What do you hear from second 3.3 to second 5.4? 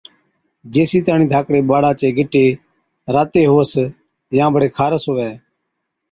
هُوَس يان بڙي خارس هُوَي